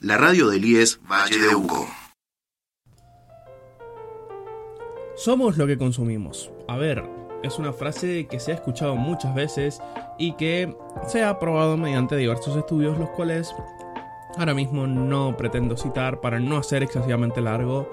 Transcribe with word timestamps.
La 0.00 0.16
radio 0.16 0.48
del 0.48 0.64
IES 0.64 1.00
Valle 1.10 1.38
de 1.38 1.54
Uco. 1.56 1.88
Somos 5.16 5.56
lo 5.56 5.66
que 5.66 5.76
consumimos. 5.76 6.50
A 6.68 6.76
ver, 6.76 7.02
es 7.42 7.58
una 7.58 7.72
frase 7.72 8.28
que 8.28 8.38
se 8.38 8.52
ha 8.52 8.54
escuchado 8.54 8.94
muchas 8.94 9.34
veces 9.34 9.82
y 10.18 10.34
que 10.34 10.74
se 11.08 11.24
ha 11.24 11.38
probado 11.40 11.76
mediante 11.76 12.16
diversos 12.16 12.56
estudios, 12.56 12.96
los 12.98 13.10
cuales 13.10 13.52
ahora 14.38 14.54
mismo 14.54 14.86
no 14.86 15.36
pretendo 15.36 15.76
citar 15.76 16.20
para 16.20 16.38
no 16.38 16.56
hacer 16.56 16.84
excesivamente 16.84 17.40
largo 17.40 17.92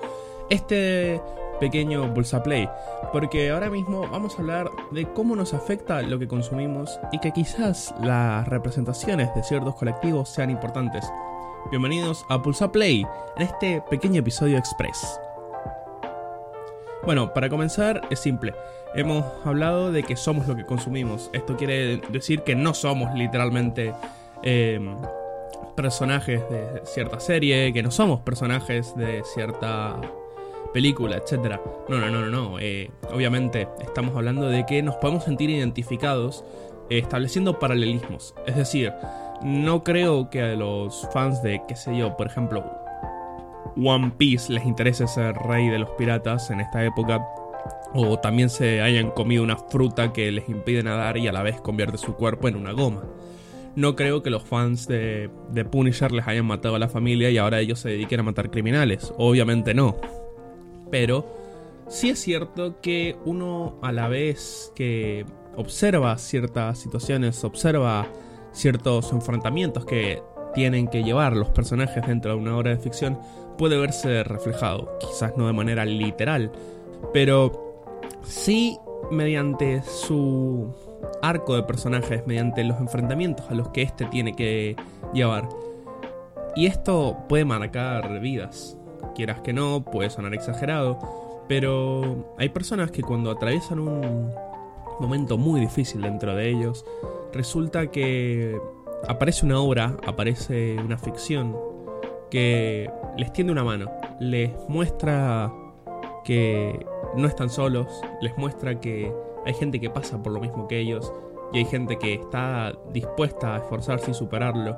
este 0.49 1.19
pequeño 1.59 2.07
Bulsa 2.13 2.43
Play, 2.43 2.69
porque 3.11 3.49
ahora 3.49 3.71
mismo 3.71 4.07
vamos 4.07 4.35
a 4.35 4.41
hablar 4.41 4.69
de 4.91 5.11
cómo 5.11 5.35
nos 5.35 5.55
afecta 5.55 6.03
lo 6.03 6.19
que 6.19 6.27
consumimos 6.27 6.99
y 7.11 7.19
que 7.19 7.31
quizás 7.31 7.95
las 7.99 8.47
representaciones 8.47 9.33
de 9.33 9.43
ciertos 9.43 9.75
colectivos 9.75 10.29
sean 10.29 10.51
importantes. 10.51 11.03
Bienvenidos 11.65 12.25
a 12.29 12.41
Pulsa 12.41 12.71
Play 12.71 13.05
en 13.35 13.43
este 13.43 13.83
pequeño 13.89 14.21
episodio 14.21 14.57
express. 14.57 15.19
Bueno, 17.03 17.33
para 17.33 17.49
comenzar 17.49 18.01
es 18.09 18.19
simple. 18.19 18.53
Hemos 18.95 19.25
hablado 19.43 19.91
de 19.91 20.03
que 20.03 20.15
somos 20.15 20.47
lo 20.47 20.55
que 20.55 20.65
consumimos. 20.65 21.29
Esto 21.33 21.57
quiere 21.57 21.97
decir 22.09 22.43
que 22.43 22.55
no 22.55 22.73
somos 22.73 23.13
literalmente 23.15 23.93
em, 24.43 24.95
personajes 25.75 26.41
de 26.49 26.81
cierta 26.85 27.19
serie, 27.19 27.73
que 27.73 27.83
no 27.83 27.91
somos 27.91 28.21
personajes 28.21 28.95
de 28.95 29.23
cierta 29.25 29.99
película, 30.73 31.17
etc. 31.17 31.59
No, 31.89 31.97
no, 31.99 32.09
no, 32.09 32.21
no, 32.21 32.29
no. 32.29 32.59
Eh, 32.59 32.91
obviamente 33.11 33.67
estamos 33.81 34.15
hablando 34.15 34.47
de 34.47 34.65
que 34.65 34.81
nos 34.81 34.95
podemos 34.95 35.25
sentir 35.25 35.49
identificados 35.49 36.45
eh, 36.89 36.99
estableciendo 36.99 37.59
paralelismos. 37.59 38.33
Es 38.45 38.55
decir, 38.55 38.93
no 39.41 39.83
creo 39.83 40.29
que 40.29 40.41
a 40.41 40.55
los 40.55 41.07
fans 41.13 41.41
de, 41.41 41.61
qué 41.67 41.75
sé 41.75 41.97
yo, 41.97 42.17
por 42.17 42.27
ejemplo, 42.27 42.65
One 43.75 44.11
Piece 44.17 44.51
les 44.51 44.65
interese 44.65 45.07
ser 45.07 45.35
rey 45.35 45.69
de 45.69 45.79
los 45.79 45.89
piratas 45.91 46.49
en 46.49 46.61
esta 46.61 46.83
época. 46.83 47.25
O 47.93 48.19
también 48.19 48.49
se 48.49 48.81
hayan 48.81 49.11
comido 49.11 49.43
una 49.43 49.57
fruta 49.57 50.11
que 50.11 50.31
les 50.31 50.49
impide 50.49 50.83
nadar 50.83 51.17
y 51.17 51.27
a 51.27 51.31
la 51.31 51.43
vez 51.43 51.61
convierte 51.61 51.97
su 51.97 52.15
cuerpo 52.15 52.47
en 52.47 52.55
una 52.55 52.71
goma. 52.71 53.03
No 53.75 53.95
creo 53.95 54.23
que 54.23 54.29
los 54.29 54.43
fans 54.43 54.87
de, 54.87 55.29
de 55.51 55.65
Punisher 55.65 56.11
les 56.11 56.27
hayan 56.27 56.45
matado 56.45 56.75
a 56.75 56.79
la 56.79 56.89
familia 56.89 57.29
y 57.29 57.37
ahora 57.37 57.59
ellos 57.59 57.79
se 57.79 57.89
dediquen 57.89 58.19
a 58.19 58.23
matar 58.23 58.49
criminales. 58.49 59.13
Obviamente 59.17 59.73
no. 59.73 59.95
Pero 60.89 61.27
sí 61.87 62.09
es 62.09 62.19
cierto 62.19 62.81
que 62.81 63.15
uno 63.25 63.77
a 63.81 63.91
la 63.91 64.07
vez 64.07 64.71
que 64.75 65.25
observa 65.55 66.17
ciertas 66.17 66.79
situaciones, 66.79 67.43
observa 67.43 68.07
ciertos 68.57 69.11
enfrentamientos 69.11 69.85
que 69.85 70.21
tienen 70.53 70.87
que 70.87 71.03
llevar 71.03 71.35
los 71.35 71.49
personajes 71.49 72.05
dentro 72.07 72.31
de 72.31 72.37
una 72.37 72.57
obra 72.57 72.71
de 72.71 72.77
ficción, 72.77 73.19
puede 73.57 73.77
verse 73.77 74.23
reflejado. 74.23 74.97
Quizás 74.99 75.33
no 75.37 75.47
de 75.47 75.53
manera 75.53 75.85
literal, 75.85 76.51
pero 77.13 77.83
sí 78.23 78.77
mediante 79.11 79.81
su 79.83 80.73
arco 81.21 81.55
de 81.55 81.63
personajes, 81.63 82.25
mediante 82.25 82.63
los 82.63 82.79
enfrentamientos 82.79 83.49
a 83.49 83.53
los 83.53 83.69
que 83.69 83.83
éste 83.83 84.05
tiene 84.05 84.35
que 84.35 84.75
llevar. 85.13 85.47
Y 86.55 86.65
esto 86.65 87.17
puede 87.29 87.45
marcar 87.45 88.19
vidas 88.19 88.77
quieras 89.17 89.41
que 89.41 89.51
no, 89.51 89.83
puede 89.83 90.11
sonar 90.11 90.35
exagerado, 90.35 90.99
pero 91.47 92.35
hay 92.37 92.49
personas 92.49 92.91
que 92.91 93.01
cuando 93.01 93.31
atraviesan 93.31 93.79
un 93.79 94.31
momento 94.99 95.39
muy 95.39 95.59
difícil 95.59 96.01
dentro 96.01 96.35
de 96.35 96.49
ellos, 96.49 96.85
resulta 97.33 97.87
que 97.91 98.59
aparece 99.07 99.45
una 99.45 99.59
obra, 99.59 99.97
aparece 100.05 100.77
una 100.83 100.97
ficción 100.97 101.55
que 102.29 102.91
les 103.17 103.31
tiende 103.33 103.53
una 103.53 103.63
mano, 103.63 103.91
les 104.19 104.51
muestra 104.67 105.51
que 106.23 106.85
no 107.15 107.27
están 107.27 107.49
solos, 107.49 107.87
les 108.21 108.37
muestra 108.37 108.79
que 108.79 109.13
hay 109.45 109.53
gente 109.53 109.79
que 109.79 109.89
pasa 109.89 110.21
por 110.21 110.33
lo 110.33 110.39
mismo 110.39 110.67
que 110.67 110.79
ellos 110.79 111.13
y 111.53 111.59
hay 111.59 111.65
gente 111.65 111.97
que 111.97 112.15
está 112.15 112.73
dispuesta 112.91 113.55
a 113.55 113.57
esforzarse 113.59 114.11
y 114.11 114.13
superarlo, 114.13 114.77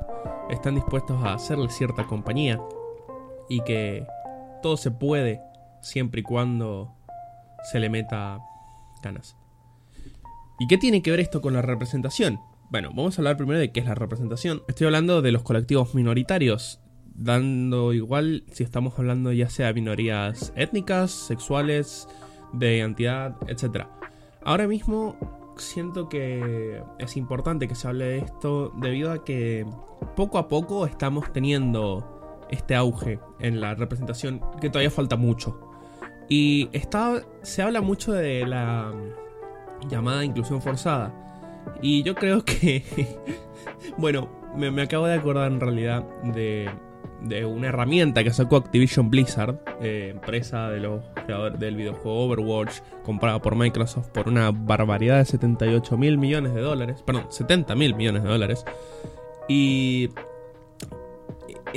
están 0.49 0.75
dispuestos 0.75 1.23
a 1.23 1.33
hacerle 1.33 1.69
cierta 1.69 2.05
compañía 2.05 2.61
y 3.47 3.61
que 3.61 4.05
todo 4.61 4.77
se 4.77 4.91
puede 4.91 5.41
siempre 5.81 6.21
y 6.21 6.23
cuando 6.23 6.93
se 7.63 7.79
le 7.79 7.89
meta 7.89 8.39
ganas. 9.01 9.38
¿Y 10.59 10.67
qué 10.67 10.77
tiene 10.77 11.01
que 11.01 11.11
ver 11.11 11.21
esto 11.21 11.41
con 11.41 11.53
la 11.53 11.61
representación? 11.61 12.41
Bueno, 12.69 12.89
vamos 12.89 13.17
a 13.17 13.21
hablar 13.21 13.37
primero 13.37 13.59
de 13.59 13.71
qué 13.71 13.79
es 13.79 13.85
la 13.85 13.95
representación. 13.95 14.61
Estoy 14.67 14.87
hablando 14.87 15.21
de 15.21 15.31
los 15.31 15.41
colectivos 15.41 15.95
minoritarios, 15.95 16.81
dando 17.15 17.93
igual 17.93 18.43
si 18.51 18.63
estamos 18.63 18.99
hablando 18.99 19.31
ya 19.31 19.49
sea 19.49 19.71
minorías 19.71 20.51
étnicas, 20.57 21.11
sexuales, 21.11 22.09
de 22.51 22.77
identidad, 22.77 23.37
etc. 23.47 23.87
Ahora 24.43 24.67
mismo 24.67 25.15
siento 25.55 26.09
que 26.09 26.83
es 26.99 27.15
importante 27.15 27.69
que 27.69 27.75
se 27.75 27.87
hable 27.87 28.05
de 28.05 28.17
esto 28.17 28.73
debido 28.81 29.13
a 29.13 29.23
que 29.23 29.65
poco 30.17 30.37
a 30.39 30.49
poco 30.49 30.85
estamos 30.85 31.31
teniendo 31.31 32.45
este 32.49 32.75
auge 32.75 33.19
en 33.39 33.61
la 33.61 33.75
representación 33.75 34.41
que 34.59 34.69
todavía 34.69 34.91
falta 34.91 35.15
mucho. 35.15 35.57
Y 36.27 36.69
está, 36.73 37.23
se 37.43 37.61
habla 37.61 37.81
mucho 37.81 38.11
de 38.11 38.45
la 38.45 38.93
llamada 39.89 40.23
inclusión 40.23 40.61
forzada. 40.61 41.13
Y 41.81 42.03
yo 42.03 42.15
creo 42.15 42.43
que, 42.43 42.83
bueno, 43.97 44.29
me, 44.55 44.81
acabo 44.81 45.05
de 45.07 45.15
acordar 45.15 45.51
en 45.51 45.59
realidad 45.59 46.03
de, 46.23 46.69
de 47.21 47.45
una 47.45 47.67
herramienta 47.67 48.23
que 48.23 48.31
sacó 48.31 48.57
Activision 48.57 49.09
Blizzard, 49.09 49.59
eh, 49.81 50.09
empresa 50.11 50.69
de 50.69 50.79
los 50.79 51.03
creadores 51.25 51.59
del 51.59 51.75
videojuego 51.75 52.25
Overwatch, 52.25 52.79
comprada 53.03 53.41
por 53.41 53.55
Microsoft 53.55 54.09
por 54.09 54.27
una 54.27 54.51
barbaridad 54.51 55.17
de 55.17 55.25
78 55.25 55.97
mil 55.97 56.17
millones 56.17 56.53
de 56.53 56.61
dólares, 56.61 57.03
perdón, 57.05 57.25
70 57.29 57.75
mil 57.75 57.95
millones 57.95 58.23
de 58.23 58.29
dólares. 58.29 58.65
Y 59.47 60.09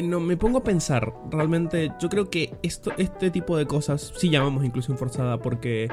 no, 0.03 0.21
me 0.21 0.37
pongo 0.37 0.59
a 0.59 0.65
pensar, 0.65 1.13
realmente 1.31 1.93
yo 2.01 2.09
creo 2.09 2.31
que 2.31 2.55
esto, 2.63 2.93
este 2.97 3.31
tipo 3.31 3.57
de 3.57 3.67
cosas 3.67 4.13
sí 4.17 4.31
llamamos 4.31 4.65
inclusión 4.65 4.97
forzada 4.97 5.39
porque 5.39 5.89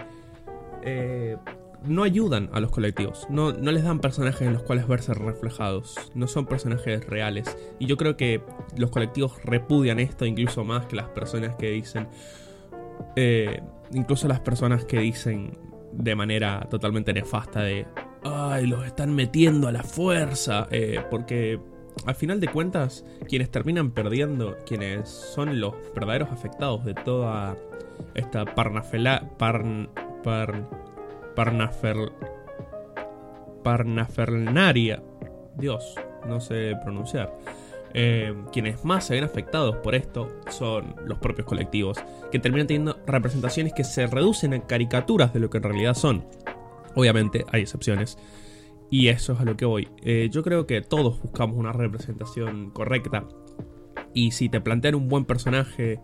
eh, 0.84 1.38
no 1.84 2.04
ayudan 2.04 2.50
a 2.54 2.60
los 2.60 2.72
colectivos, 2.72 3.26
no, 3.30 3.54
no 3.54 3.72
les 3.72 3.84
dan 3.84 4.00
personajes 4.00 4.42
en 4.42 4.54
los 4.54 4.64
cuales 4.64 4.88
verse 4.88 5.14
reflejados, 5.14 5.96
no 6.14 6.28
son 6.28 6.46
personajes 6.46 7.06
reales. 7.06 7.58
Y 7.80 7.86
yo 7.86 7.98
creo 7.98 8.18
que 8.18 8.42
los 8.78 8.90
colectivos 8.92 9.42
repudian 9.44 10.00
esto 10.00 10.26
incluso 10.26 10.64
más 10.64 10.86
que 10.86 10.96
las 10.96 11.10
personas 11.10 11.56
que 11.56 11.72
dicen, 11.72 12.08
eh, 13.16 13.62
incluso 13.94 14.28
las 14.28 14.40
personas 14.42 14.86
que 14.86 15.00
dicen 15.00 15.58
de 15.94 16.16
manera 16.16 16.68
totalmente 16.70 17.14
nefasta 17.14 17.62
de, 17.62 17.88
ay, 18.24 18.68
los 18.68 18.86
están 18.86 19.16
metiendo 19.16 19.68
a 19.68 19.72
la 19.72 19.84
fuerza, 19.84 20.68
eh, 20.72 21.02
porque 21.10 21.60
al 22.06 22.16
final 22.16 22.40
de 22.40 22.48
cuentas, 22.48 23.06
quienes 23.28 23.52
terminan 23.52 23.92
perdiendo, 23.92 24.58
quienes 24.66 25.10
son 25.10 25.60
los 25.60 25.74
verdaderos 25.96 26.30
afectados 26.32 26.86
de 26.86 26.94
toda 26.94 27.58
esta 28.16 28.46
parnafela, 28.46 29.30
parn, 29.38 29.90
par, 30.24 30.70
parnafer, 31.36 31.98
parnafernaria, 33.64 35.02
Dios, 35.58 35.96
no 36.28 36.40
sé 36.40 36.76
pronunciar. 36.84 37.34
Eh, 37.94 38.36
quienes 38.52 38.86
más 38.86 39.06
se 39.06 39.16
ven 39.16 39.24
afectados 39.24 39.78
por 39.78 39.96
esto 39.96 40.30
son 40.50 40.96
los 41.06 41.18
propios 41.18 41.48
colectivos, 41.48 41.98
que 42.32 42.40
terminan 42.40 42.68
teniendo 42.68 43.00
representaciones 43.08 43.74
que 43.74 43.84
se 43.84 44.06
reducen 44.08 44.54
a 44.54 44.68
caricaturas 44.68 45.34
de 45.34 45.40
lo 45.40 45.50
que 45.50 45.58
en 45.58 45.64
realidad 45.64 45.96
son. 45.96 46.26
Obviamente 46.96 47.46
hay 47.52 47.62
excepciones. 47.62 48.18
Y 48.92 49.10
eso 49.10 49.34
es 49.34 49.40
a 49.40 49.46
lo 49.46 49.56
que 49.56 49.66
voy. 49.66 49.88
Eh, 50.04 50.30
yo 50.32 50.42
creo 50.44 50.66
que 50.66 50.82
todos 50.82 51.22
buscamos 51.22 51.58
una 51.58 51.72
representación 51.72 52.72
correcta. 52.72 53.26
Y 54.14 54.32
si 54.32 54.50
te 54.50 54.62
plantean 54.62 54.96
un 54.96 55.08
buen 55.08 55.26
personaje, 55.26 56.00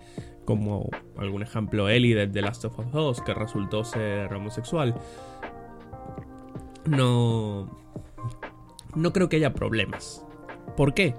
como 0.46 0.90
algún 1.18 1.42
ejemplo 1.42 1.90
Ellie 1.90 2.16
de 2.16 2.28
The 2.28 2.42
Last 2.42 2.66
of 2.66 2.78
Us 2.80 2.92
2, 2.92 3.22
que 3.22 3.34
resultó 3.34 3.84
ser 3.84 4.34
homosexual, 4.34 4.96
no. 6.86 7.84
No 8.96 9.12
creo 9.12 9.28
que 9.28 9.38
haya 9.38 9.54
problemas. 9.54 10.26
¿Por 10.78 10.94
qué? 10.94 11.16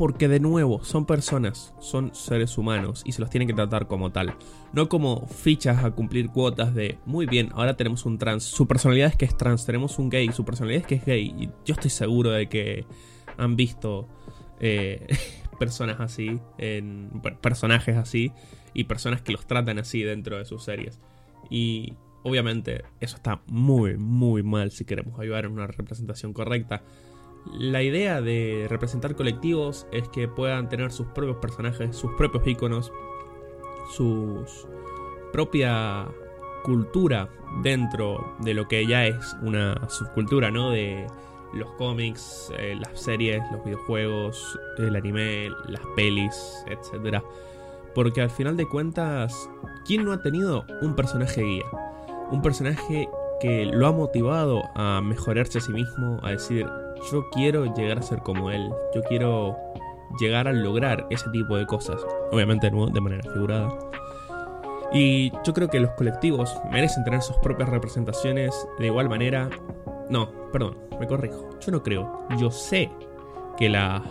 porque 0.00 0.28
de 0.28 0.40
nuevo 0.40 0.82
son 0.82 1.04
personas, 1.04 1.74
son 1.78 2.14
seres 2.14 2.56
humanos 2.56 3.02
y 3.04 3.12
se 3.12 3.20
los 3.20 3.28
tienen 3.28 3.46
que 3.46 3.52
tratar 3.52 3.86
como 3.86 4.10
tal. 4.10 4.34
No 4.72 4.88
como 4.88 5.26
fichas 5.26 5.84
a 5.84 5.90
cumplir 5.90 6.30
cuotas 6.30 6.74
de, 6.74 6.96
muy 7.04 7.26
bien, 7.26 7.50
ahora 7.52 7.76
tenemos 7.76 8.06
un 8.06 8.16
trans, 8.16 8.44
su 8.44 8.66
personalidad 8.66 9.10
es 9.10 9.16
que 9.16 9.26
es 9.26 9.36
trans, 9.36 9.66
tenemos 9.66 9.98
un 9.98 10.08
gay, 10.08 10.32
su 10.32 10.42
personalidad 10.42 10.80
es 10.80 10.86
que 10.86 10.94
es 10.94 11.04
gay. 11.04 11.34
Y 11.38 11.50
yo 11.66 11.74
estoy 11.74 11.90
seguro 11.90 12.30
de 12.30 12.48
que 12.48 12.86
han 13.36 13.56
visto 13.56 14.08
eh, 14.58 15.06
personas 15.60 16.00
así, 16.00 16.40
en, 16.56 17.10
personajes 17.42 17.98
así 17.98 18.32
y 18.72 18.84
personas 18.84 19.20
que 19.20 19.30
los 19.30 19.46
tratan 19.46 19.78
así 19.78 20.02
dentro 20.02 20.38
de 20.38 20.46
sus 20.46 20.64
series. 20.64 20.98
Y 21.50 21.92
obviamente 22.22 22.82
eso 22.98 23.16
está 23.16 23.42
muy, 23.46 23.98
muy 23.98 24.42
mal 24.42 24.70
si 24.70 24.86
queremos 24.86 25.20
ayudar 25.20 25.44
en 25.44 25.52
una 25.52 25.66
representación 25.66 26.32
correcta. 26.32 26.82
La 27.52 27.82
idea 27.82 28.22
de 28.22 28.66
representar 28.70 29.14
colectivos 29.14 29.86
es 29.92 30.08
que 30.08 30.28
puedan 30.28 30.70
tener 30.70 30.92
sus 30.92 31.08
propios 31.08 31.36
personajes, 31.36 31.94
sus 31.94 32.10
propios 32.12 32.46
iconos, 32.46 32.90
su 33.90 34.46
propia 35.30 36.08
cultura 36.62 37.28
dentro 37.62 38.34
de 38.40 38.54
lo 38.54 38.66
que 38.66 38.86
ya 38.86 39.06
es 39.06 39.36
una 39.42 39.88
subcultura, 39.90 40.50
¿no? 40.50 40.70
De 40.70 41.06
los 41.52 41.70
cómics, 41.72 42.52
eh, 42.58 42.76
las 42.78 43.00
series, 43.00 43.42
los 43.52 43.64
videojuegos, 43.64 44.58
el 44.78 44.96
anime, 44.96 45.48
las 45.68 45.82
pelis, 45.96 46.64
etc. 46.66 47.22
Porque 47.94 48.22
al 48.22 48.30
final 48.30 48.56
de 48.56 48.68
cuentas, 48.68 49.48
¿quién 49.84 50.04
no 50.04 50.12
ha 50.12 50.22
tenido 50.22 50.64
un 50.82 50.94
personaje 50.94 51.42
guía? 51.42 51.66
Un 52.30 52.42
personaje 52.42 53.08
que 53.40 53.64
lo 53.66 53.86
ha 53.86 53.92
motivado 53.92 54.62
a 54.74 55.00
mejorarse 55.00 55.58
a 55.58 55.60
sí 55.60 55.72
mismo, 55.72 56.20
a 56.22 56.30
decir, 56.30 56.66
yo 57.10 57.28
quiero 57.30 57.74
llegar 57.74 57.98
a 57.98 58.02
ser 58.02 58.18
como 58.20 58.50
él, 58.50 58.70
yo 58.94 59.02
quiero 59.02 59.56
llegar 60.18 60.48
a 60.48 60.52
lograr 60.52 61.06
ese 61.10 61.28
tipo 61.30 61.56
de 61.56 61.66
cosas. 61.66 62.00
Obviamente 62.30 62.70
de 62.70 63.00
manera 63.00 63.22
figurada. 63.32 63.68
Y 64.92 65.30
yo 65.44 65.54
creo 65.54 65.68
que 65.68 65.78
los 65.78 65.90
colectivos 65.92 66.52
merecen 66.70 67.04
tener 67.04 67.22
sus 67.22 67.36
propias 67.36 67.68
representaciones 67.68 68.54
de 68.78 68.86
igual 68.86 69.08
manera. 69.08 69.48
No, 70.10 70.28
perdón, 70.52 70.76
me 70.98 71.06
corrijo. 71.06 71.48
Yo 71.60 71.72
no 71.72 71.82
creo. 71.82 72.26
Yo 72.38 72.50
sé 72.50 72.90
que 73.56 73.68
las 73.68 74.02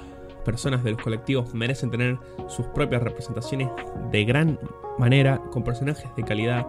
personas 0.45 0.83
de 0.83 0.91
los 0.91 1.01
colectivos 1.01 1.53
merecen 1.53 1.91
tener 1.91 2.17
sus 2.47 2.65
propias 2.67 3.03
representaciones 3.03 3.69
de 4.11 4.25
gran 4.25 4.59
manera, 4.97 5.39
con 5.51 5.63
personajes 5.63 6.09
de 6.15 6.23
calidad 6.23 6.65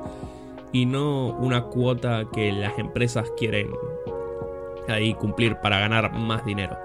y 0.72 0.86
no 0.86 1.28
una 1.38 1.64
cuota 1.64 2.26
que 2.32 2.52
las 2.52 2.78
empresas 2.78 3.30
quieren 3.36 3.70
ahí 4.88 5.14
cumplir 5.14 5.56
para 5.56 5.78
ganar 5.78 6.12
más 6.12 6.44
dinero. 6.44 6.76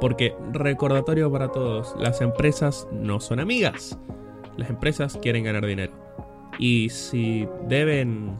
Porque, 0.00 0.34
recordatorio 0.52 1.30
para 1.30 1.48
todos, 1.48 1.94
las 1.98 2.22
empresas 2.22 2.88
no 2.90 3.20
son 3.20 3.38
amigas. 3.38 3.98
Las 4.56 4.70
empresas 4.70 5.18
quieren 5.20 5.44
ganar 5.44 5.66
dinero. 5.66 5.92
Y 6.58 6.88
si 6.88 7.46
deben 7.68 8.38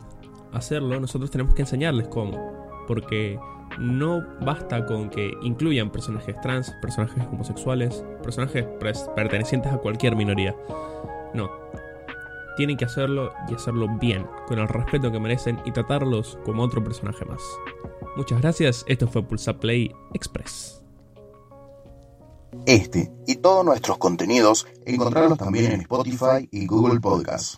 hacerlo, 0.52 0.98
nosotros 1.00 1.30
tenemos 1.30 1.54
que 1.54 1.62
enseñarles 1.62 2.08
cómo. 2.08 2.59
Porque 2.90 3.38
no 3.78 4.26
basta 4.40 4.84
con 4.84 5.10
que 5.10 5.32
incluyan 5.42 5.92
personajes 5.92 6.34
trans, 6.40 6.72
personajes 6.82 7.24
homosexuales, 7.30 8.04
personajes 8.20 8.66
pertenecientes 9.14 9.72
a 9.72 9.78
cualquier 9.78 10.16
minoría. 10.16 10.56
No. 11.32 11.48
Tienen 12.56 12.76
que 12.76 12.86
hacerlo 12.86 13.32
y 13.48 13.54
hacerlo 13.54 13.86
bien, 14.00 14.26
con 14.48 14.58
el 14.58 14.66
respeto 14.66 15.12
que 15.12 15.20
merecen 15.20 15.60
y 15.64 15.70
tratarlos 15.70 16.36
como 16.44 16.64
otro 16.64 16.82
personaje 16.82 17.24
más. 17.26 17.40
Muchas 18.16 18.40
gracias, 18.40 18.84
esto 18.88 19.06
fue 19.06 19.22
Pulsa 19.22 19.60
Play 19.60 19.94
Express. 20.12 20.82
Este 22.66 23.12
y 23.28 23.36
todos 23.36 23.64
nuestros 23.64 23.98
contenidos 23.98 24.66
encontrarlos 24.84 25.38
también 25.38 25.70
en 25.70 25.82
Spotify 25.82 26.48
y 26.50 26.66
Google 26.66 26.98
Podcasts. 26.98 27.56